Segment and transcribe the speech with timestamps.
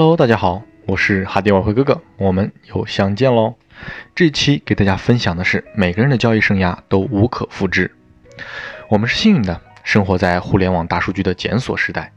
[0.00, 3.56] Hello，大家好，我是哈迪晚会哥哥，我们又相见喽。
[4.14, 7.94] 这期给大家分享的是，每个人的交易生涯都无可复制。
[8.88, 12.14] 我们是幸运的，生活在互联网大数据的检索时代。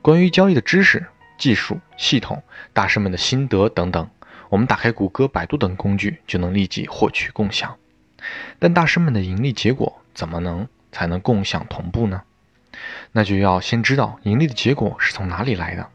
[0.00, 1.04] 关于交易的知识、
[1.36, 4.08] 技术、系统、大师们的心得等等，
[4.48, 7.76] 我们打开谷歌、百度等工具就能立即获取共享。
[8.58, 12.22] 但大师们的盈利结果怎么能才能共享同步呢？
[13.12, 15.86] 那就要先知道盈利的结果是从哪里来的。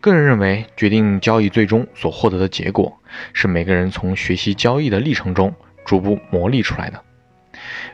[0.00, 2.98] 个人认为，决定交易最终所获得的结果，
[3.32, 5.54] 是每个人从学习交易的历程中
[5.84, 7.02] 逐步磨砺出来的。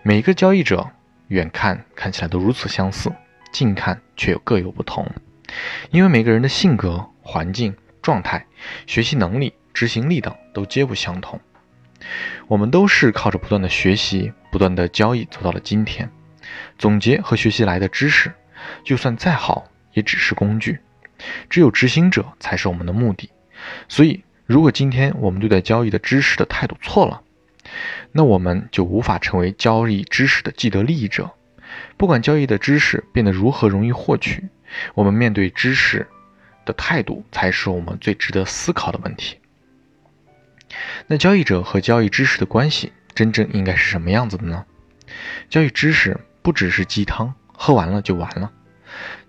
[0.03, 0.89] 每一个交易者
[1.29, 3.13] 远看看起来都如此相似，
[3.53, 5.07] 近看却又各有不同，
[5.91, 8.47] 因为每个人的性格、环境、状态、
[8.87, 11.39] 学习能力、执行力等都皆不相同。
[12.47, 16.09] 我们都是靠着不断的学习、不断的交易走到了今天。
[16.79, 18.33] 总结和学习来的知识，
[18.85, 20.79] 就算再好，也只是工具。
[21.51, 23.31] 只有执行者才是我们的目的，
[23.89, 27.23] 所以如果今天我们对待交易的知识的态度错了，
[28.13, 31.31] 那我们就无法成为交易知识的既得利益者。
[31.97, 34.49] 不管交易的知识变得如何容易获取，
[34.95, 36.07] 我们面对知识
[36.65, 39.37] 的态度才是我们最值得思考的问题。
[41.07, 44.65] 那交易者和交易知识的关系真正应该是什么样子的呢？
[45.51, 48.53] 交易知识不只是鸡汤，喝完了就完了。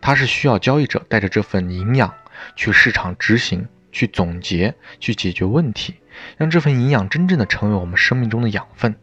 [0.02, 2.14] 它是需要交易者带着这份营养
[2.56, 5.96] 去市场执行、去总结、去解决问题，
[6.38, 8.96] 让这份营养真正的成为我们生命中的养分。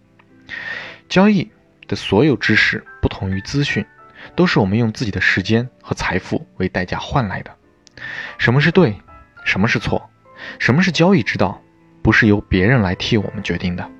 [1.09, 1.51] 交易
[1.87, 3.85] 的所有知识不同于资讯，
[4.35, 7.55] 都是我们用自己的时间和财富为代价换来的。
[8.39, 8.97] 什么是对，
[9.45, 10.11] 什么是错，
[10.59, 11.63] 什么是交易之道，
[12.03, 13.91] 不是由别人来替我们决定的。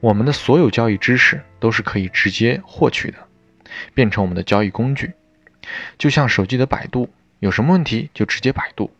[0.00, 3.18] 我们的所有交易知识都是可以直接获取的，
[3.94, 5.12] 变成我们的交易工具。
[5.98, 7.08] 就像手机的百度，
[7.38, 8.90] 有什么问题就直接百度。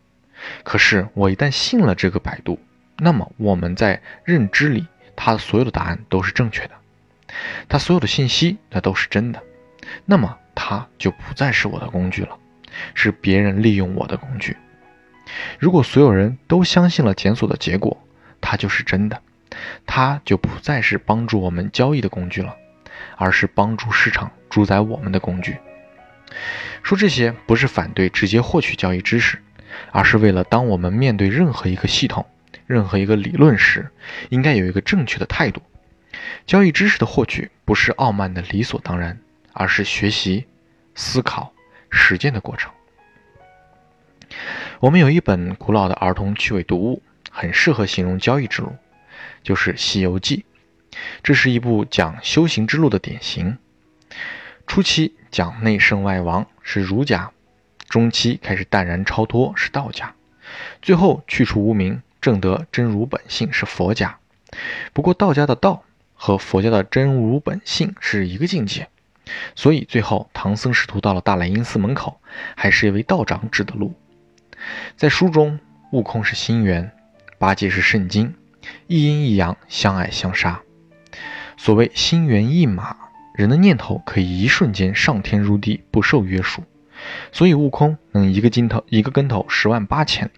[0.63, 2.59] 可是我一旦信了这个百度，
[2.97, 4.85] 那么我们在认知里，
[5.15, 6.71] 它所有的答案都是正确的，
[7.69, 9.41] 它所有的信息那都是真的。
[10.05, 12.37] 那么它就不再是我的工具了，
[12.93, 14.57] 是别人利用我的工具。
[15.59, 17.97] 如果所有人都相信了检索的结果，
[18.41, 19.21] 它就是真的，
[19.85, 22.55] 它就不再是帮助我们交易的工具了，
[23.15, 25.57] 而是帮助市场主宰我们的工具。
[26.81, 29.39] 说这些不是反对直接获取交易知识，
[29.91, 32.25] 而是为了当我们面对任何一个系统、
[32.67, 33.89] 任何一个理论时，
[34.29, 35.61] 应该有一个正确的态度。
[36.45, 39.17] 交易知识的获取不是傲慢的理所当然，
[39.53, 40.45] 而是学习、
[40.93, 41.53] 思考、
[41.89, 42.71] 实践的过程。
[44.79, 47.01] 我们有一本古老的儿童趣味读物，
[47.31, 48.75] 很适合形容交易之路，
[49.41, 50.45] 就是《西游记》。
[51.23, 53.57] 这是一部讲修行之路的典型。
[54.65, 57.31] 初期讲内圣外王是儒家，
[57.87, 60.15] 中期开始淡然超脱是道家，
[60.81, 64.17] 最后去除无名，正得真如本性是佛家。
[64.93, 65.83] 不过道家的道
[66.15, 68.87] 和佛家的真如本性是一个境界，
[69.55, 72.19] 所以最后唐僧师徒到了大雷音寺门口，
[72.55, 73.93] 还是一位道长指的路。
[74.97, 75.59] 在书中，
[75.91, 76.91] 悟空是心猿，
[77.37, 78.33] 八戒是圣经，
[78.87, 80.61] 一阴一阳相爱相杀。
[81.57, 83.02] 所谓心猿意马。
[83.33, 86.63] 人的念头可以一瞬间上天入地，不受约束，
[87.31, 90.31] 所以悟空能一个筋头一个跟头十万八千里。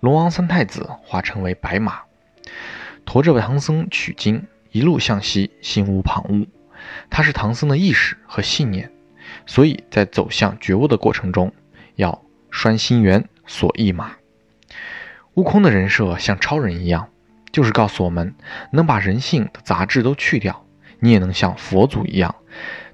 [0.00, 2.02] 龙王三太子化成为白马，
[3.06, 6.46] 驮着唐僧取经，一路向西，心无旁骛。
[7.08, 8.92] 他是唐僧的意识和信念，
[9.46, 11.50] 所以在走向觉悟的过程中，
[11.94, 14.16] 要拴心猿，锁一马。
[15.32, 17.08] 悟空的人设像超人一样，
[17.50, 18.34] 就是告诉我们，
[18.72, 20.65] 能把人性的杂质都去掉。
[20.98, 22.34] 你也能像佛祖一样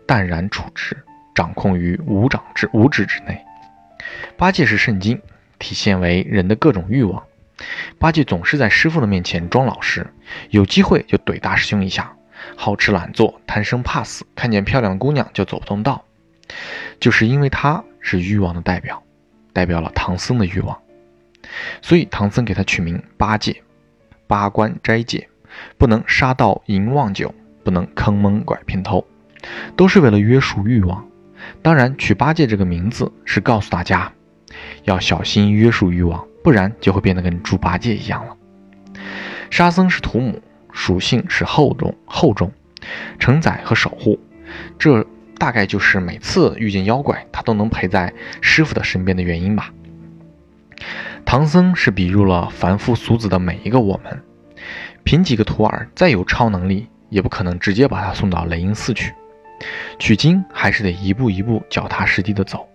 [0.07, 0.97] 淡然处之，
[1.35, 3.41] 掌控于五掌之五指之内。
[4.37, 5.21] 八戒是圣经，
[5.59, 7.23] 体现为人的各种欲望。
[7.99, 10.07] 八戒总是在师傅的面前装老实，
[10.51, 12.13] 有机会就怼大师兄一下，
[12.57, 16.05] 好吃懒做，贪生怕死，看见漂亮的姑娘就走不动道。
[16.99, 19.03] 就是因为他是欲望的代表，
[19.53, 20.77] 代表了唐僧的欲望，
[21.81, 23.63] 所以唐僧给他取名八戒，
[24.27, 25.29] 八关斋戒，
[25.79, 27.33] 不能杀盗淫妄酒。
[27.65, 29.07] 不能坑蒙拐骗偷，
[29.77, 31.07] 都是为了约束欲望。
[31.61, 34.13] 当然，取八戒这个名字是告诉大家，
[34.85, 38.37] 要小心约束欲望，不然就会变得跟猪八戒一样了。
[39.51, 40.41] 沙僧是土母，
[40.73, 42.53] 属性是厚重，厚重，
[43.19, 44.19] 承载和守护。
[44.79, 45.05] 这
[45.37, 49.73] 大概就是每次遇见妖怪，他都能陪在师傅的身边的原因吧。
[51.25, 54.23] 唐僧是比入了凡夫俗子的每一个我们，
[55.03, 56.89] 凭几个徒儿再有超能力。
[57.13, 59.13] 也不可能直接把他送到雷音寺去
[59.99, 62.67] 取经，还是得一步一步脚踏实地的走。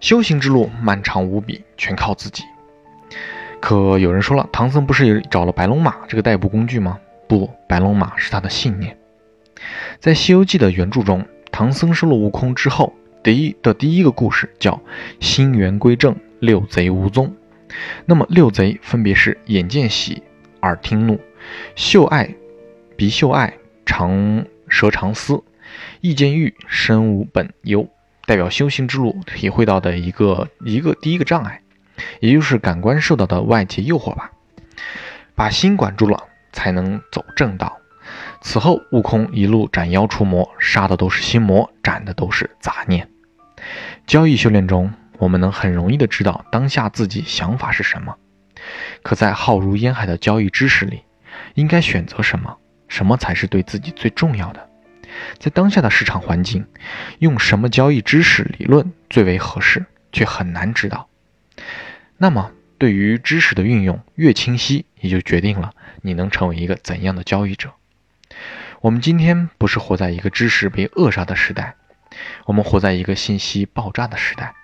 [0.00, 2.42] 修行之路漫长无比，全靠自己。
[3.60, 6.98] 可有人说了，唐僧不是也找了白龙马这个代步工具吗？
[7.28, 8.96] 不，白龙马是他的信念。
[9.98, 14.80] 在《西游记》的原著中，唐僧收了悟空之后，第一的第一个故事叫
[15.20, 17.36] “心猿归正，六贼无踪”。
[18.06, 20.22] 那么六贼分别是眼见喜、
[20.62, 21.20] 耳听怒、
[21.76, 22.34] 嗅爱、
[23.00, 23.54] 鼻嗅爱、
[23.86, 25.42] 长舌长思、
[26.02, 27.88] 意见欲、身无本忧，
[28.26, 31.62] 代表修行之路体会到的一个一个第一个障碍。
[32.20, 34.32] 也就是感官受到的外界诱惑吧，
[35.34, 37.78] 把心管住了，才能走正道。
[38.42, 43.08] 此后，悟空一路斩妖除魔，杀的都是心魔，斩的都是杂念。
[44.06, 48.16] 交易修炼中，我们能很容易的知道当下自己想法是什么，
[49.02, 51.00] 可在浩如烟海的交易知识里，
[51.54, 52.58] 应该选择什么，
[52.90, 54.68] 什么才是对自己最重要的？
[55.38, 56.66] 在当下的市场环境，
[57.20, 61.08] 用什么交易知识理论最为合适，却很难知道。
[62.18, 65.72] 那么，对于知识的运用越清晰，也就决定了
[66.02, 67.72] 你能成为一个怎样的交易者。
[68.80, 71.74] 我们今天不是活在一个知识被扼杀的时代，
[72.46, 74.54] 我们活在一个信息爆炸的时代，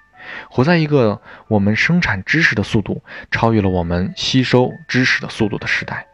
[0.50, 6.06] 活在一个我们生产知识的速度超越了我们吸收知识的速度的时代。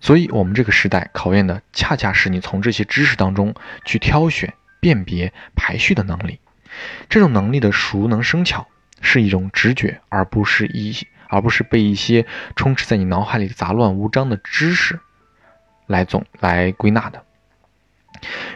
[0.00, 3.54] 所以，我们这个时代考验的恰恰是你从这些知识当中
[3.84, 6.40] 去挑选、辨别、排序的能力。
[7.08, 8.66] 这种能力的熟能生巧。
[9.04, 10.96] 是一种直觉，而不是一，
[11.28, 12.24] 而不是被一些
[12.54, 15.00] 充斥在你脑海里杂乱无章的知识
[15.88, 17.24] 来总来归纳的，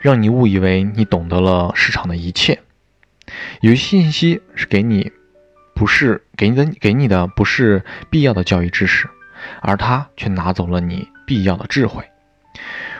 [0.00, 2.60] 让你误以为你懂得了市场的一切。
[3.60, 5.10] 有些信息是给你，
[5.74, 9.10] 不是给你的，给你的不是必要的教育知识，
[9.60, 12.04] 而他却拿走了你必要的智慧。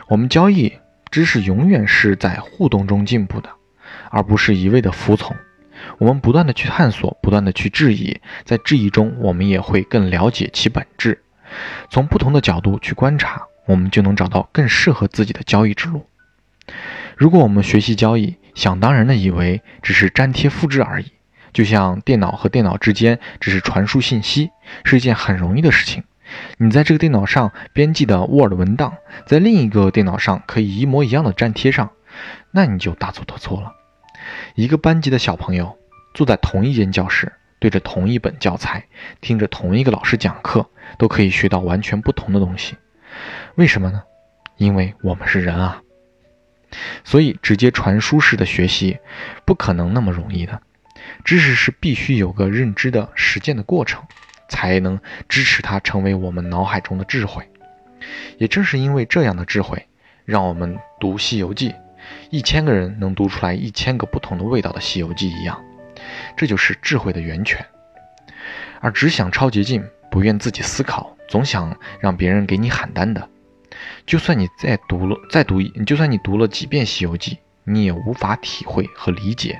[0.07, 0.73] 我们交易
[1.11, 3.49] 知识永远是在互动中进步的，
[4.09, 5.35] 而不是一味的服从。
[5.99, 11.23] 我们不断的去探索，不断的去质疑，在质疑中，我们也会更了解其本质。
[11.89, 16.05] 从不同的角度去观察，我们就能找到更适合自己的交易之路。
[17.15, 21.11] 如果我们学习交易，想当然的以为只是粘贴复制而已，
[21.53, 24.49] 就像电脑和电脑之间只是传输信息，
[24.83, 26.03] 是一件很容易的事情。
[26.57, 31.91] 你在这个电脑上编辑的 Word 文档，在另一个电脑上可以一模一样的粘贴上，
[32.51, 33.73] 那你就大错特错了。
[34.55, 35.77] 一个班级的小朋友
[36.13, 38.87] 坐在同一间教室，对着同一本教材，
[39.21, 42.75] 听着同一个老师讲课，都可以学到完全不同的东西。
[43.55, 44.03] 为什么呢？
[44.57, 45.81] 因为我们是人啊。
[47.05, 48.99] 所以，直接传输式的学习
[49.45, 50.61] 不可能那么容易的。
[51.23, 54.03] 知识是必须有个认知的实践的过程，
[54.47, 57.47] 才能支持它成为我们脑海中的智慧。
[58.37, 59.87] 也正是因为这样的智慧，
[60.25, 61.69] 让我们读《西游记》。
[62.29, 65.61] 一千个人能读出来一千个不同的味道的《西游记》一样，
[66.37, 67.65] 这就是智慧的源泉。
[68.79, 73.27] 而只想抄捷径，不愿自己思考，总想让别人给你喊单的，
[74.05, 77.31] 就算你再读了再读，就算你读了几遍《西游记》，
[77.65, 79.59] 你也无法体会和理解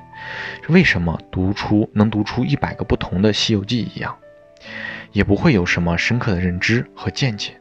[0.69, 4.15] 为什么读出能读出一百个不同的《西游记》一样，
[5.11, 7.59] 也不会有什么深刻的认知和见解，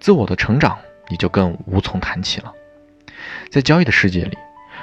[0.00, 2.52] 自我的成长也就更无从谈起了。
[3.50, 4.36] 在交易的世界里，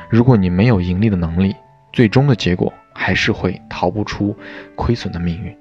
[0.09, 1.55] 如果你没有盈利的能力，
[1.91, 4.37] 最终的结果还是会逃不出
[4.75, 5.55] 亏损的命运。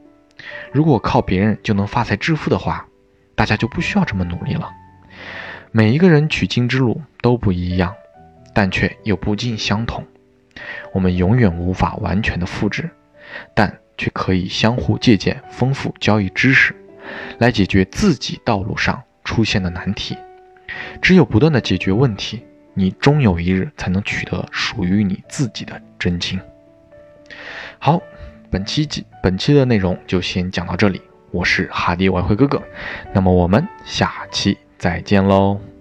[0.73, 2.87] 如果靠别人就能发财致富的话，
[3.35, 4.71] 大家就不需要这么努力了。
[5.71, 7.95] 每一个人取经之路都不一样，
[8.52, 10.05] 但却又不尽相同。
[10.93, 12.91] 我们永远无法完全的复制，
[13.55, 16.75] 但却可以相互借鉴，丰富交易知识，
[17.39, 20.17] 来解决自己道路上出现的难题。
[21.01, 22.43] 只有不断的解决问题。
[22.75, 26.41] 你终有一日才能取得属于你自己的真经。
[27.79, 28.01] 好，
[28.51, 28.89] 本期
[29.23, 31.03] 本期的内容就先讲到这里。
[31.31, 32.63] 我是哈迪外汇哥哥，
[33.13, 35.72] 那么我们下期再见喽。